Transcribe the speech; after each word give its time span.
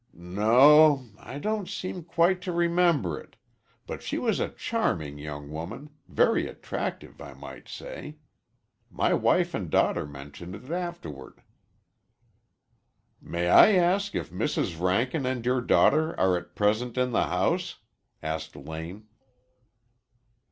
"No 0.15 0.59
o. 0.59 1.05
I 1.19 1.37
don't 1.37 1.69
seem 1.69 2.03
quite 2.03 2.41
to 2.41 2.51
remember 2.51 3.19
it. 3.21 3.35
But 3.85 4.01
she 4.01 4.17
was 4.17 4.39
a 4.39 4.49
charming 4.49 5.19
young 5.19 5.51
woman 5.51 5.91
very 6.07 6.47
attractive, 6.47 7.21
I 7.21 7.35
might 7.35 7.69
say. 7.69 8.17
My 8.89 9.13
wife 9.13 9.53
and 9.53 9.69
daughter 9.69 10.07
mentioned 10.07 10.55
it 10.55 10.71
afterward." 10.71 11.43
"May 13.21 13.47
I 13.49 13.73
ask 13.73 14.15
if 14.15 14.31
Mrs. 14.31 14.81
Rankin 14.81 15.27
and 15.27 15.45
your 15.45 15.61
daughter 15.61 16.19
are 16.19 16.35
at 16.35 16.55
present 16.55 16.97
in 16.97 17.11
the 17.11 17.27
house?" 17.27 17.77
asked 18.23 18.55
Lane. 18.55 19.05